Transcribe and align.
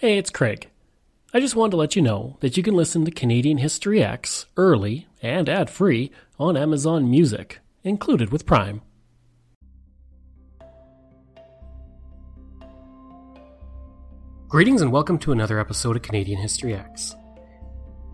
Hey, 0.00 0.16
it's 0.16 0.30
Craig. 0.30 0.70
I 1.34 1.40
just 1.40 1.54
wanted 1.54 1.72
to 1.72 1.76
let 1.76 1.94
you 1.94 2.00
know 2.00 2.38
that 2.40 2.56
you 2.56 2.62
can 2.62 2.72
listen 2.72 3.04
to 3.04 3.10
Canadian 3.10 3.58
History 3.58 4.02
X 4.02 4.46
early 4.56 5.06
and 5.20 5.46
ad 5.46 5.68
free 5.68 6.10
on 6.38 6.56
Amazon 6.56 7.10
Music, 7.10 7.58
included 7.84 8.32
with 8.32 8.46
Prime. 8.46 8.80
Greetings 14.48 14.80
and 14.80 14.90
welcome 14.90 15.18
to 15.18 15.32
another 15.32 15.58
episode 15.58 15.96
of 15.96 16.02
Canadian 16.02 16.40
History 16.40 16.74
X. 16.74 17.14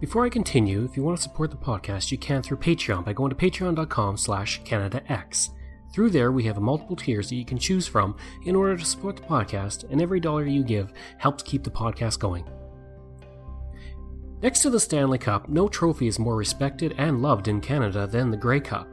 Before 0.00 0.26
I 0.26 0.28
continue, 0.28 0.84
if 0.86 0.96
you 0.96 1.04
want 1.04 1.16
to 1.16 1.22
support 1.22 1.52
the 1.52 1.56
podcast, 1.56 2.10
you 2.10 2.18
can 2.18 2.42
through 2.42 2.56
Patreon 2.56 3.04
by 3.04 3.12
going 3.12 3.30
to 3.30 3.36
patreon.com 3.36 4.16
slash 4.16 4.60
CanadaX. 4.62 5.50
Through 5.96 6.10
there, 6.10 6.30
we 6.30 6.44
have 6.44 6.60
multiple 6.60 6.94
tiers 6.94 7.30
that 7.30 7.36
you 7.36 7.44
can 7.46 7.56
choose 7.56 7.86
from 7.86 8.18
in 8.44 8.54
order 8.54 8.76
to 8.76 8.84
support 8.84 9.16
the 9.16 9.22
podcast, 9.22 9.90
and 9.90 10.02
every 10.02 10.20
dollar 10.20 10.44
you 10.44 10.62
give 10.62 10.92
helps 11.16 11.42
keep 11.42 11.64
the 11.64 11.70
podcast 11.70 12.18
going. 12.18 12.44
Next 14.42 14.60
to 14.60 14.68
the 14.68 14.78
Stanley 14.78 15.16
Cup, 15.16 15.48
no 15.48 15.68
trophy 15.68 16.06
is 16.06 16.18
more 16.18 16.36
respected 16.36 16.94
and 16.98 17.22
loved 17.22 17.48
in 17.48 17.62
Canada 17.62 18.06
than 18.06 18.30
the 18.30 18.36
Grey 18.36 18.60
Cup. 18.60 18.86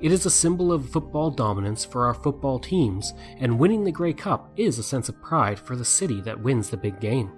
It 0.00 0.10
is 0.10 0.26
a 0.26 0.30
symbol 0.30 0.72
of 0.72 0.90
football 0.90 1.30
dominance 1.30 1.84
for 1.84 2.04
our 2.04 2.14
football 2.14 2.58
teams, 2.58 3.14
and 3.38 3.56
winning 3.56 3.84
the 3.84 3.92
Grey 3.92 4.12
Cup 4.12 4.50
is 4.56 4.76
a 4.80 4.82
sense 4.82 5.08
of 5.08 5.22
pride 5.22 5.56
for 5.56 5.76
the 5.76 5.84
city 5.84 6.20
that 6.22 6.42
wins 6.42 6.68
the 6.68 6.76
big 6.76 6.98
game. 6.98 7.30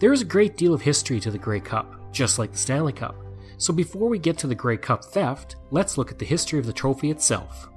There 0.00 0.12
is 0.12 0.22
a 0.22 0.24
great 0.24 0.56
deal 0.56 0.74
of 0.74 0.82
history 0.82 1.20
to 1.20 1.30
the 1.30 1.38
Grey 1.38 1.60
Cup, 1.60 2.12
just 2.12 2.36
like 2.40 2.50
the 2.50 2.58
Stanley 2.58 2.94
Cup, 2.94 3.14
so 3.58 3.72
before 3.72 4.08
we 4.08 4.18
get 4.18 4.36
to 4.38 4.48
the 4.48 4.56
Grey 4.56 4.76
Cup 4.76 5.04
theft, 5.04 5.54
let's 5.70 5.96
look 5.96 6.10
at 6.10 6.18
the 6.18 6.26
history 6.26 6.58
of 6.58 6.66
the 6.66 6.72
trophy 6.72 7.12
itself. 7.12 7.70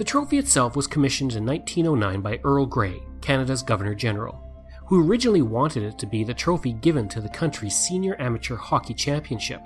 The 0.00 0.04
trophy 0.04 0.38
itself 0.38 0.76
was 0.76 0.86
commissioned 0.86 1.34
in 1.34 1.44
1909 1.44 2.22
by 2.22 2.40
Earl 2.42 2.64
Grey, 2.64 3.02
Canada's 3.20 3.62
Governor 3.62 3.94
General, 3.94 4.40
who 4.86 5.06
originally 5.06 5.42
wanted 5.42 5.82
it 5.82 5.98
to 5.98 6.06
be 6.06 6.24
the 6.24 6.32
trophy 6.32 6.72
given 6.72 7.06
to 7.08 7.20
the 7.20 7.28
country's 7.28 7.76
senior 7.76 8.18
amateur 8.18 8.56
hockey 8.56 8.94
championship. 8.94 9.60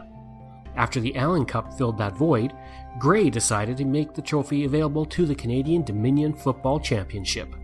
After 0.75 0.99
the 0.99 1.15
Allen 1.15 1.45
Cup 1.45 1.79
filled 1.79 1.99
that 1.99 2.17
void, 2.17 2.53
Grey 2.99 3.31
decided 3.31 3.77
to 3.77 3.85
make 3.85 4.13
the 4.13 4.23
trophy 4.23 4.65
available 4.65 5.07
to 5.07 5.25
the 5.25 5.37
Canadian 5.37 5.85
Dominion 5.85 6.33
Football 6.35 6.81
Championship. 6.81 7.55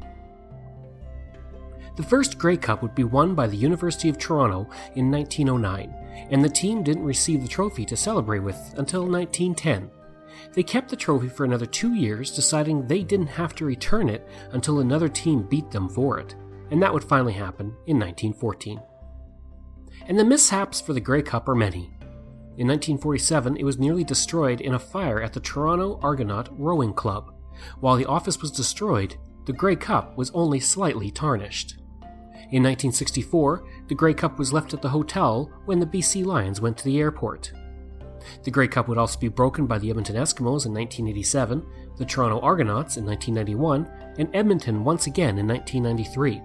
The 1.96 2.04
first 2.04 2.38
Grey 2.38 2.56
Cup 2.56 2.82
would 2.82 2.94
be 2.94 3.02
won 3.02 3.34
by 3.34 3.48
the 3.48 3.56
University 3.56 4.08
of 4.08 4.16
Toronto 4.16 4.70
in 4.94 5.10
1909, 5.10 5.92
and 6.30 6.44
the 6.44 6.48
team 6.48 6.84
didn't 6.84 7.02
receive 7.02 7.42
the 7.42 7.48
trophy 7.48 7.84
to 7.86 7.96
celebrate 7.96 8.38
with 8.38 8.74
until 8.76 9.08
1910. 9.08 9.90
They 10.52 10.62
kept 10.62 10.88
the 10.88 10.96
trophy 10.96 11.28
for 11.28 11.44
another 11.44 11.66
two 11.66 11.94
years, 11.94 12.30
deciding 12.30 12.86
they 12.86 13.02
didn't 13.02 13.28
have 13.28 13.54
to 13.56 13.64
return 13.64 14.08
it 14.08 14.26
until 14.52 14.80
another 14.80 15.08
team 15.08 15.42
beat 15.42 15.70
them 15.70 15.88
for 15.88 16.18
it, 16.18 16.34
and 16.70 16.82
that 16.82 16.92
would 16.92 17.04
finally 17.04 17.32
happen 17.32 17.66
in 17.86 17.98
1914. 17.98 18.80
And 20.06 20.18
the 20.18 20.24
mishaps 20.24 20.80
for 20.80 20.92
the 20.92 21.00
Grey 21.00 21.22
Cup 21.22 21.48
are 21.48 21.54
many. 21.54 21.92
In 22.56 22.66
1947, 22.66 23.56
it 23.56 23.64
was 23.64 23.78
nearly 23.78 24.04
destroyed 24.04 24.60
in 24.60 24.74
a 24.74 24.78
fire 24.78 25.22
at 25.22 25.32
the 25.32 25.40
Toronto 25.40 25.98
Argonaut 26.02 26.48
Rowing 26.58 26.92
Club. 26.92 27.32
While 27.80 27.96
the 27.96 28.06
office 28.06 28.40
was 28.40 28.50
destroyed, 28.50 29.16
the 29.46 29.52
Grey 29.52 29.76
Cup 29.76 30.16
was 30.16 30.30
only 30.32 30.60
slightly 30.60 31.10
tarnished. 31.10 31.76
In 32.52 32.64
1964, 32.64 33.64
the 33.88 33.94
Grey 33.94 34.14
Cup 34.14 34.38
was 34.38 34.52
left 34.52 34.74
at 34.74 34.82
the 34.82 34.88
hotel 34.88 35.50
when 35.66 35.78
the 35.78 35.86
BC 35.86 36.24
Lions 36.24 36.60
went 36.60 36.76
to 36.78 36.84
the 36.84 36.98
airport. 36.98 37.52
The 38.44 38.50
Grey 38.50 38.68
Cup 38.68 38.88
would 38.88 38.98
also 38.98 39.18
be 39.18 39.28
broken 39.28 39.66
by 39.66 39.78
the 39.78 39.90
Edmonton 39.90 40.16
Eskimos 40.16 40.66
in 40.66 40.72
1987, 40.74 41.66
the 41.96 42.04
Toronto 42.04 42.40
Argonauts 42.40 42.96
in 42.96 43.04
1991, 43.04 43.90
and 44.18 44.34
Edmonton 44.34 44.84
once 44.84 45.06
again 45.06 45.38
in 45.38 45.46
1993. 45.46 46.40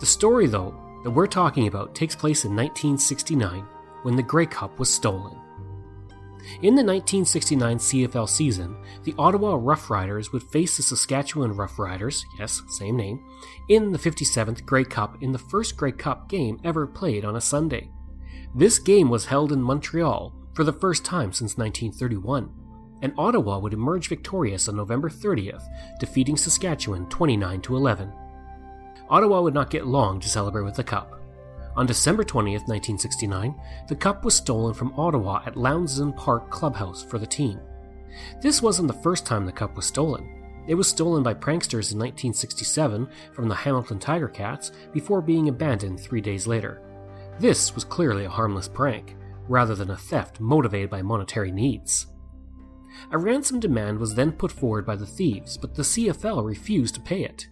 The 0.00 0.06
story, 0.06 0.46
though, 0.46 0.74
that 1.04 1.10
we're 1.10 1.26
talking 1.26 1.66
about 1.66 1.94
takes 1.94 2.14
place 2.14 2.44
in 2.44 2.50
1969 2.50 3.64
when 4.02 4.16
the 4.16 4.22
Grey 4.22 4.46
Cup 4.46 4.78
was 4.78 4.92
stolen. 4.92 5.36
In 6.62 6.76
the 6.76 6.84
1969 6.84 7.78
CFL 7.78 8.28
season, 8.28 8.76
the 9.02 9.14
Ottawa 9.18 9.56
Roughriders 9.56 10.32
would 10.32 10.44
face 10.44 10.76
the 10.76 10.82
Saskatchewan 10.82 11.54
Roughriders, 11.54 12.22
yes, 12.38 12.62
same 12.68 12.96
name, 12.96 13.24
in 13.68 13.90
the 13.90 13.98
57th 13.98 14.64
Grey 14.64 14.84
Cup 14.84 15.20
in 15.22 15.32
the 15.32 15.38
first 15.38 15.76
Grey 15.76 15.92
Cup 15.92 16.28
game 16.28 16.60
ever 16.62 16.86
played 16.86 17.24
on 17.24 17.36
a 17.36 17.40
Sunday. 17.40 17.90
This 18.54 18.78
game 18.78 19.10
was 19.10 19.26
held 19.26 19.52
in 19.52 19.60
Montreal 19.60 20.32
for 20.56 20.64
the 20.64 20.72
first 20.72 21.04
time 21.04 21.34
since 21.34 21.58
1931, 21.58 22.50
and 23.02 23.12
Ottawa 23.18 23.58
would 23.58 23.74
emerge 23.74 24.08
victorious 24.08 24.68
on 24.68 24.76
November 24.76 25.10
30th, 25.10 25.62
defeating 26.00 26.34
Saskatchewan 26.34 27.06
29 27.10 27.62
11. 27.68 28.10
Ottawa 29.10 29.42
would 29.42 29.52
not 29.52 29.68
get 29.68 29.86
long 29.86 30.18
to 30.18 30.30
celebrate 30.30 30.64
with 30.64 30.74
the 30.74 30.82
cup. 30.82 31.20
On 31.76 31.84
December 31.84 32.24
20th, 32.24 32.66
1969, 32.66 33.54
the 33.88 33.94
cup 33.94 34.24
was 34.24 34.34
stolen 34.34 34.72
from 34.72 34.98
Ottawa 34.98 35.42
at 35.44 35.58
Lansdowne 35.58 36.14
Park 36.14 36.50
Clubhouse 36.50 37.04
for 37.04 37.18
the 37.18 37.26
team. 37.26 37.60
This 38.40 38.62
wasn't 38.62 38.88
the 38.88 39.02
first 39.02 39.26
time 39.26 39.44
the 39.44 39.52
cup 39.52 39.76
was 39.76 39.84
stolen. 39.84 40.64
It 40.66 40.74
was 40.74 40.88
stolen 40.88 41.22
by 41.22 41.34
pranksters 41.34 41.92
in 41.92 41.98
1967 41.98 43.06
from 43.34 43.48
the 43.48 43.54
Hamilton 43.54 43.98
Tiger 43.98 44.28
Cats 44.28 44.72
before 44.94 45.20
being 45.20 45.50
abandoned 45.50 46.00
three 46.00 46.22
days 46.22 46.46
later. 46.46 46.80
This 47.38 47.74
was 47.74 47.84
clearly 47.84 48.24
a 48.24 48.30
harmless 48.30 48.68
prank, 48.68 49.14
rather 49.48 49.74
than 49.74 49.90
a 49.90 49.96
theft 49.96 50.40
motivated 50.40 50.90
by 50.90 51.02
monetary 51.02 51.52
needs. 51.52 52.06
A 53.10 53.18
ransom 53.18 53.60
demand 53.60 53.98
was 53.98 54.14
then 54.14 54.32
put 54.32 54.50
forward 54.50 54.86
by 54.86 54.96
the 54.96 55.06
thieves, 55.06 55.56
but 55.56 55.74
the 55.74 55.82
CFL 55.82 56.44
refused 56.44 56.94
to 56.94 57.00
pay 57.00 57.24
it. 57.24 57.46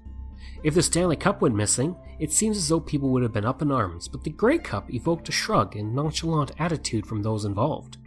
If 0.63 0.75
the 0.75 0.83
Stanley 0.83 1.17
Cup 1.17 1.43
went 1.43 1.55
missing, 1.55 1.95
it 2.19 2.33
seems 2.33 2.57
as 2.57 2.69
though 2.69 2.81
people 2.81 3.11
would 3.11 3.23
have 3.23 3.33
been 3.33 3.45
up 3.45 3.61
in 3.61 3.71
arms, 3.71 4.09
but 4.09 4.25
the 4.25 4.31
Grey 4.31 4.59
Cup 4.59 4.93
evoked 4.93 5.29
a 5.29 5.33
shrug 5.33 5.77
and 5.77 5.95
nonchalant 5.95 6.53
attitude 6.59 7.07
from 7.07 7.23
those 7.23 7.45
involved. 7.45 7.99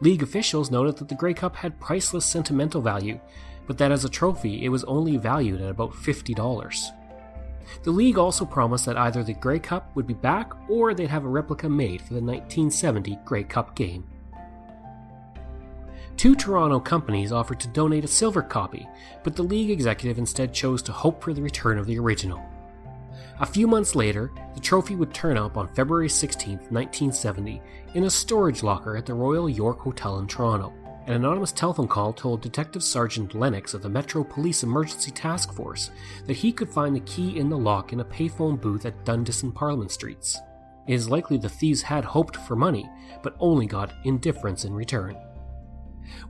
League 0.00 0.22
officials 0.22 0.70
noted 0.70 0.96
that 0.96 1.08
the 1.08 1.14
Grey 1.14 1.34
Cup 1.34 1.54
had 1.54 1.80
priceless 1.80 2.26
sentimental 2.26 2.80
value, 2.80 3.20
but 3.66 3.78
that 3.78 3.92
as 3.92 4.04
a 4.04 4.08
trophy 4.08 4.64
it 4.64 4.68
was 4.68 4.84
only 4.84 5.16
valued 5.16 5.60
at 5.60 5.70
about 5.70 5.92
$50. 5.92 7.03
The 7.82 7.90
league 7.90 8.18
also 8.18 8.44
promised 8.44 8.86
that 8.86 8.96
either 8.96 9.22
the 9.22 9.34
Grey 9.34 9.58
Cup 9.58 9.94
would 9.94 10.06
be 10.06 10.14
back 10.14 10.52
or 10.68 10.94
they'd 10.94 11.08
have 11.08 11.24
a 11.24 11.28
replica 11.28 11.68
made 11.68 12.00
for 12.00 12.14
the 12.14 12.20
1970 12.20 13.18
Grey 13.24 13.44
Cup 13.44 13.74
game. 13.74 14.06
Two 16.16 16.34
Toronto 16.34 16.78
companies 16.78 17.32
offered 17.32 17.58
to 17.60 17.68
donate 17.68 18.04
a 18.04 18.08
silver 18.08 18.42
copy, 18.42 18.88
but 19.24 19.34
the 19.34 19.42
league 19.42 19.70
executive 19.70 20.18
instead 20.18 20.54
chose 20.54 20.80
to 20.82 20.92
hope 20.92 21.22
for 21.22 21.32
the 21.32 21.42
return 21.42 21.78
of 21.78 21.86
the 21.86 21.98
original. 21.98 22.42
A 23.40 23.46
few 23.46 23.66
months 23.66 23.96
later, 23.96 24.30
the 24.54 24.60
trophy 24.60 24.94
would 24.94 25.12
turn 25.12 25.36
up 25.36 25.56
on 25.56 25.74
February 25.74 26.08
16, 26.08 26.52
1970, 26.70 27.60
in 27.94 28.04
a 28.04 28.10
storage 28.10 28.62
locker 28.62 28.96
at 28.96 29.06
the 29.06 29.14
Royal 29.14 29.50
York 29.50 29.80
Hotel 29.80 30.20
in 30.20 30.28
Toronto. 30.28 30.72
An 31.06 31.12
anonymous 31.12 31.52
telephone 31.52 31.86
call 31.86 32.14
told 32.14 32.40
Detective 32.40 32.82
Sergeant 32.82 33.34
Lennox 33.34 33.74
of 33.74 33.82
the 33.82 33.90
Metro 33.90 34.24
Police 34.24 34.62
Emergency 34.62 35.10
Task 35.10 35.52
Force 35.52 35.90
that 36.26 36.38
he 36.38 36.50
could 36.50 36.70
find 36.70 36.96
the 36.96 37.00
key 37.00 37.38
in 37.38 37.50
the 37.50 37.58
lock 37.58 37.92
in 37.92 38.00
a 38.00 38.04
payphone 38.04 38.58
booth 38.58 38.86
at 38.86 39.04
Dundas 39.04 39.42
and 39.42 39.54
Parliament 39.54 39.90
Streets. 39.90 40.38
It 40.88 40.94
is 40.94 41.10
likely 41.10 41.36
the 41.36 41.48
thieves 41.50 41.82
had 41.82 42.06
hoped 42.06 42.36
for 42.36 42.56
money, 42.56 42.88
but 43.22 43.36
only 43.38 43.66
got 43.66 43.92
indifference 44.04 44.64
in 44.64 44.72
return. 44.72 45.14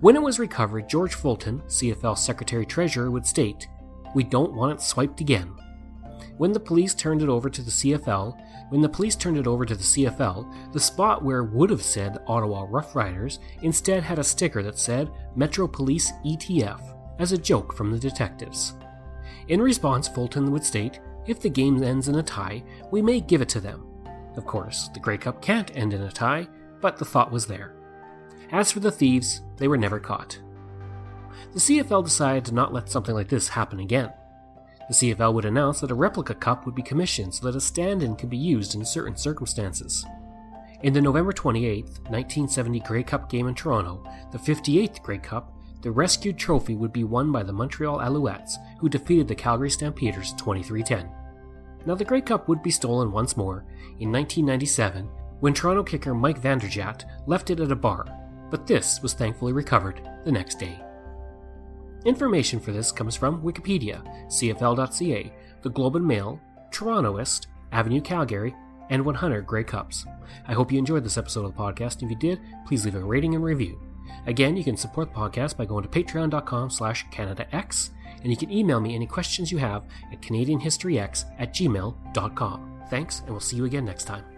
When 0.01 0.17
it 0.17 0.23
was 0.23 0.41
recovered, 0.41 0.89
George 0.89 1.15
Fulton, 1.15 1.61
CFL 1.69 2.19
Secretary 2.19 2.67
Treasurer, 2.67 3.13
would 3.13 3.27
state, 3.27 3.69
We 4.13 4.25
don't 4.25 4.55
want 4.55 4.73
it 4.73 4.83
swiped 4.83 5.21
again. 5.21 5.53
When 6.37 6.53
the 6.53 6.61
police 6.61 6.95
turned 6.95 7.23
it 7.23 7.29
over 7.29 7.49
to 7.49 7.63
the 7.63 7.71
CFL, 7.71 8.37
when 8.71 8.81
the 8.81 8.89
police 8.89 9.15
turned 9.15 9.39
it 9.39 9.47
over 9.47 9.65
to 9.65 9.75
the 9.75 9.83
CFL, 9.83 10.73
the 10.73 10.81
spot 10.81 11.23
where 11.23 11.41
it 11.41 11.53
would 11.53 11.71
have 11.71 11.83
said 11.83 12.19
Ottawa 12.27 12.67
Roughriders 12.67 13.39
instead 13.63 14.03
had 14.03 14.19
a 14.19 14.25
sticker 14.25 14.63
that 14.63 14.79
said 14.79 15.13
Metro 15.37 15.69
Police 15.69 16.13
ETF 16.25 16.81
as 17.21 17.31
a 17.31 17.39
joke 17.39 17.75
from 17.77 17.93
the 17.93 17.99
detectives. 17.99 18.75
In 19.49 19.63
response, 19.63 20.09
Fulton 20.09 20.51
would 20.51 20.65
state, 20.65 21.01
If 21.27 21.41
the 21.41 21.49
game 21.49 21.83
ends 21.83 22.09
in 22.09 22.17
a 22.17 22.23
tie, 22.23 22.65
we 22.91 23.01
may 23.01 23.21
give 23.21 23.41
it 23.41 23.49
to 23.51 23.61
them. 23.61 23.87
Of 24.37 24.45
course, 24.45 24.89
the 24.93 25.01
Grey 25.01 25.19
Cup 25.19 25.41
can't 25.41 25.75
end 25.77 25.95
in 25.95 26.03
a 26.03 26.11
tie, 26.11 26.49
but 26.81 26.99
the 26.99 27.05
thought 27.05 27.31
was 27.31 27.47
there. 27.47 27.77
As 28.51 28.73
for 28.73 28.81
the 28.81 28.91
thieves, 28.91 29.43
they 29.57 29.69
were 29.69 29.79
never 29.79 30.01
caught. 30.01 30.39
The 31.53 31.61
CFL 31.61 32.05
decided 32.05 32.45
to 32.47 32.55
not 32.55 32.73
let 32.73 32.91
something 32.91 33.15
like 33.15 33.29
this 33.29 33.49
happen 33.49 33.81
again. 33.81 34.13
The 34.89 34.95
CFL 34.95 35.35
would 35.35 35.45
announce 35.45 35.81
that 35.81 35.91
a 35.91 35.95
replica 35.95 36.35
cup 36.35 36.67
would 36.67 36.75
be 36.75 36.83
commissioned 36.83 37.35
so 37.35 37.47
that 37.47 37.57
a 37.57 37.61
stand 37.61 38.03
in 38.03 38.17
could 38.17 38.31
be 38.31 38.37
used 38.37 38.75
in 38.75 38.85
certain 38.85 39.17
circumstances. 39.17 40.05
In 40.83 40.93
the 40.93 41.01
November 41.01 41.33
28, 41.33 41.85
1970 41.85 42.81
Grey 42.81 43.03
Cup 43.03 43.31
game 43.31 43.49
in 43.49 43.55
Toronto, 43.55 44.05
the 44.33 44.39
58th 44.39 45.03
Grey 45.03 45.19
Cup, 45.19 45.53
the 45.81 45.91
rescued 45.91 46.39
trophy 46.39 46.75
would 46.75 46.93
be 46.93 47.05
won 47.05 47.33
by 47.33 47.43
the 47.43 47.53
Montreal 47.53 47.99
Alouettes, 47.99 48.57
who 48.79 48.89
defeated 48.89 49.29
the 49.29 49.35
Calgary 49.35 49.71
Stampeders 49.71 50.35
23 50.35 50.83
10. 50.83 51.11
Now, 51.87 51.95
the 51.95 52.05
Grey 52.05 52.21
Cup 52.21 52.49
would 52.49 52.63
be 52.63 52.71
stolen 52.71 53.13
once 53.13 53.37
more 53.37 53.65
in 54.01 54.13
1997 54.13 55.07
when 55.41 55.55
Toronto 55.55 55.83
kicker 55.83 56.15
Mike 56.15 56.41
Vanderjagt 56.41 57.05
left 57.27 57.51
it 57.51 57.61
at 57.61 57.73
a 57.73 57.77
bar 57.77 58.07
but 58.55 58.69
this 58.69 59.03
was 59.03 59.15
thankfully 59.15 59.53
recovered 59.53 60.01
the 60.25 60.31
next 60.31 60.61
day. 60.61 60.81
Information 62.05 62.61
for 62.61 62.73
this 62.73 62.93
comes 62.93 63.17
from 63.17 63.43
Wikipedia, 63.43 64.05
CFL.ca, 64.27 65.33
the 65.63 65.71
Globe 65.71 65.97
and 65.97 66.07
Mail, 66.07 66.41
Torontoist, 66.71 67.47
Avenue 67.73 68.01
Calgary, 68.01 68.55
and 68.91 69.05
100 69.05 69.47
Grey 69.47 69.65
Cups. 69.65 70.05
I 70.47 70.53
hope 70.53 70.71
you 70.71 70.79
enjoyed 70.79 71.05
this 71.05 71.17
episode 71.17 71.45
of 71.47 71.55
the 71.55 71.61
podcast. 71.61 72.03
If 72.03 72.11
you 72.11 72.17
did, 72.17 72.41
please 72.67 72.85
leave 72.85 72.95
a 72.95 73.01
rating 73.01 73.35
and 73.35 73.43
review. 73.43 73.81
Again, 74.27 74.57
you 74.57 74.65
can 74.65 74.77
support 74.77 75.13
the 75.13 75.19
podcast 75.19 75.57
by 75.57 75.65
going 75.65 75.83
to 75.83 75.89
patreon.com 75.89 76.71
slash 76.71 77.07
CanadaX, 77.07 77.91
and 78.23 78.31
you 78.31 78.37
can 78.37 78.53
email 78.53 78.81
me 78.81 78.95
any 78.95 79.07
questions 79.07 79.51
you 79.51 79.59
have 79.59 79.85
at 80.13 80.21
canadianhistoryx 80.21 81.25
at 81.39 81.55
gmail.com. 81.55 82.83
Thanks, 82.91 83.21
and 83.21 83.31
we'll 83.31 83.41
see 83.41 83.57
you 83.57 83.65
again 83.65 83.85
next 83.85 84.05
time. 84.05 84.34